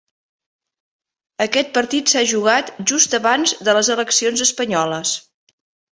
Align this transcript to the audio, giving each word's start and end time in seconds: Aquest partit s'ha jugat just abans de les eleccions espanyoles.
Aquest 1.45 1.69
partit 1.75 2.13
s'ha 2.13 2.25
jugat 2.33 2.73
just 2.93 3.19
abans 3.21 3.53
de 3.69 3.79
les 3.79 3.93
eleccions 3.97 4.45
espanyoles. 4.51 5.17